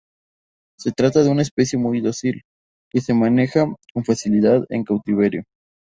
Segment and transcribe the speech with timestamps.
[0.79, 2.41] Se trata de una especie muy dócil,
[2.91, 5.43] que se maneja con facilidad en cautiverio.